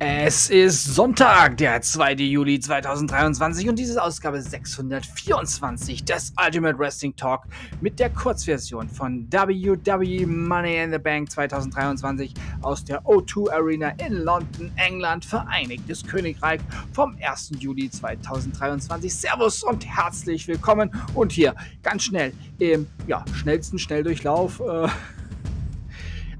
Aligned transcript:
Es 0.00 0.48
ist 0.48 0.84
Sonntag, 0.84 1.56
der 1.56 1.82
2. 1.82 2.12
Juli 2.12 2.60
2023 2.60 3.68
und 3.68 3.76
diese 3.76 4.00
Ausgabe 4.00 4.40
624 4.40 6.04
des 6.04 6.32
Ultimate 6.40 6.78
Wrestling 6.78 7.16
Talk 7.16 7.42
mit 7.80 7.98
der 7.98 8.08
Kurzversion 8.10 8.88
von 8.88 9.26
WWE 9.32 10.24
Money 10.24 10.84
in 10.84 10.92
the 10.92 10.98
Bank 10.98 11.28
2023 11.32 12.32
aus 12.62 12.84
der 12.84 13.02
O2 13.02 13.50
Arena 13.50 13.88
in 13.98 14.22
London, 14.22 14.70
England, 14.76 15.24
Vereinigtes 15.24 16.06
Königreich 16.06 16.60
vom 16.92 17.16
1. 17.20 17.54
Juli 17.58 17.90
2023. 17.90 19.12
Servus 19.12 19.64
und 19.64 19.84
herzlich 19.84 20.46
willkommen 20.46 20.92
und 21.14 21.32
hier 21.32 21.56
ganz 21.82 22.04
schnell 22.04 22.32
im 22.60 22.86
ja, 23.08 23.24
schnellsten 23.34 23.80
Schnelldurchlauf. 23.80 24.60
Äh, 24.60 24.86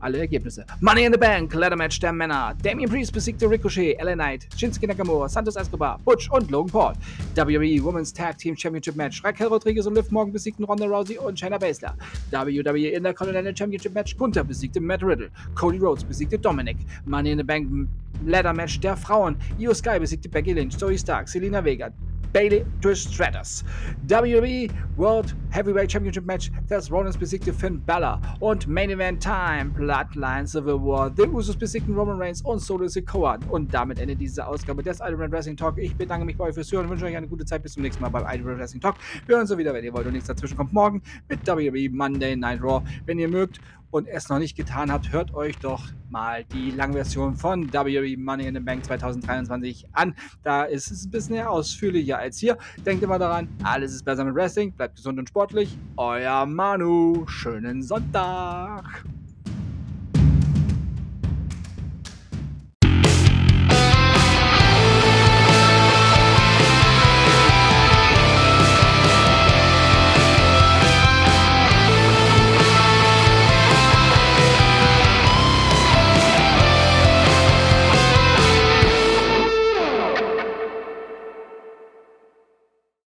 alle 0.01 0.19
Ergebnisse. 0.19 0.65
Money 0.81 1.05
in 1.05 1.13
the 1.13 1.19
Bank, 1.19 1.55
Ladder 1.55 1.77
Match 1.77 1.99
der 2.01 2.13
Männer. 2.13 2.55
Damien 2.63 2.89
Priest 2.89 3.13
besiegte 3.13 3.49
Ricochet, 3.49 3.97
LA 4.01 4.15
Knight, 4.15 4.47
Shinsuke 4.57 4.87
Nakamura, 4.87 5.29
Santos 5.29 5.57
Escobar, 5.57 5.99
Butch 6.05 6.31
und 6.31 6.51
Logan 6.51 6.71
Paul. 6.71 6.93
WWE 7.35 7.83
Women's 7.85 8.13
Tag 8.13 8.39
Team 8.39 8.57
Championship 8.57 8.97
Match. 8.97 9.23
Raquel 9.25 9.49
Rodriguez 9.49 9.87
und 9.87 9.95
Liv 9.95 10.11
Morgan 10.11 10.33
besiegten 10.33 10.65
Ronda 10.65 10.87
Rousey 10.87 11.19
und 11.19 11.39
Shayna 11.39 11.59
Baszler. 11.59 11.95
WWE 12.31 12.89
Intercontinental 12.89 13.55
Championship 13.55 13.95
Match. 13.95 14.17
Gunther 14.17 14.45
besiegte 14.45 14.81
Matt 14.81 15.03
Riddle. 15.03 15.31
Cody 15.55 15.79
Rhodes 15.79 16.05
besiegte 16.05 16.39
Dominic. 16.39 16.77
Money 17.07 17.33
in 17.33 17.39
the 17.39 17.45
Bank 17.45 17.89
Ladder 18.27 18.53
Match 18.53 18.81
der 18.81 18.97
Frauen. 18.97 19.37
Io 19.59 19.73
Sky 19.75 19.99
besiegte 19.99 20.29
Becky 20.29 20.53
Lynch, 20.53 20.77
Zoe 20.77 20.99
Stark, 20.99 21.29
Selena 21.29 21.65
Vega, 21.65 21.91
Bailey 22.33 22.65
Trish 22.81 23.09
Stratus. 23.09 23.65
WWE 24.07 24.71
World 24.97 25.35
Heavyweight 25.51 25.91
Championship 25.91 26.25
Match, 26.25 26.51
Seth 26.67 26.91
Rollins 26.91 27.17
besiegte 27.17 27.53
Finn 27.53 27.81
Balor 27.85 28.21
und 28.41 28.67
Main 28.67 28.91
Event 28.91 29.23
Time, 29.23 29.67
Bloodline 29.67 30.47
Civil 30.47 30.75
War, 30.75 31.11
The 31.17 31.23
Usos 31.23 31.57
besiegten 31.57 31.95
Roman 31.95 32.19
Reigns 32.19 32.43
und 32.43 32.61
Solo 32.61 32.89
Sikoa. 32.89 33.39
Und 33.49 33.73
damit 33.73 33.99
endet 33.99 34.21
diese 34.21 34.47
Ausgabe 34.47 34.83
des 34.83 35.01
Iron 35.01 35.31
Wrestling 35.31 35.57
Talk. 35.57 35.79
Ich 35.79 35.95
bedanke 35.97 36.27
mich 36.27 36.37
bei 36.37 36.45
euch 36.45 36.55
fürs 36.55 36.71
Hören 36.73 36.85
und 36.85 36.91
wünsche 36.91 37.07
euch 37.07 37.17
eine 37.17 37.29
gute 37.29 37.45
Zeit. 37.45 37.63
Bis 37.63 37.75
zum 37.75 37.83
nächsten 37.83 38.03
Mal 38.03 38.09
beim 38.09 38.25
Iron 38.39 38.59
Wrestling 38.59 38.81
Talk. 38.81 38.97
Wir 39.27 39.37
hören 39.37 39.43
uns 39.43 39.57
wieder, 39.57 39.73
wenn 39.73 39.85
ihr 39.85 39.93
wollt 39.93 40.07
und 40.07 40.13
nichts 40.13 40.29
dazwischen 40.29 40.57
kommt. 40.57 40.73
Morgen 40.73 41.03
mit 41.29 41.47
WWE 41.47 41.91
Monday 41.91 42.37
Night 42.37 42.63
Raw. 42.63 42.83
Wenn 43.07 43.19
ihr 43.19 43.29
mögt 43.29 43.61
und 43.91 44.07
es 44.09 44.29
noch 44.29 44.39
nicht 44.39 44.57
getan 44.57 44.93
habt, 44.93 45.13
hört 45.13 45.35
euch 45.35 45.57
doch 45.59 45.89
mal 46.11 46.45
die 46.45 46.71
Langversion 46.71 47.37
von 47.37 47.73
WWE 47.73 48.17
Money 48.17 48.47
in 48.47 48.55
the 48.55 48.61
Bank 48.61 48.85
2023 48.85 49.87
an. 49.93 50.15
Da 50.43 50.65
ist 50.65 50.91
es 50.91 51.05
ein 51.05 51.11
bisschen 51.11 51.47
ausführlicher 51.47 52.19
als 52.19 52.39
hier. 52.39 52.59
Denkt 52.85 53.03
immer 53.03 53.19
daran, 53.19 53.49
alles 53.63 53.95
ist 53.95 54.05
besser 54.05 54.25
mit 54.25 54.35
Wrestling. 54.35 54.73
Bleibt 54.73 54.97
gesund 54.97 55.19
und 55.19 55.29
sportlich. 55.29 55.79
Euer 55.97 56.47
Manu. 56.47 57.27
Schönen 57.27 57.83
Sonntag. 57.83 59.05